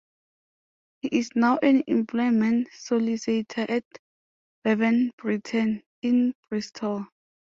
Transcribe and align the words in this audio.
He 1.01 1.09
is 1.09 1.29
now 1.35 1.57
an 1.59 1.83
employment 1.85 2.69
solicitor 2.73 3.67
at 3.69 3.85
Bevan 4.63 5.11
Brittan 5.15 5.83
in 6.01 6.33
Bristol. 6.49 7.05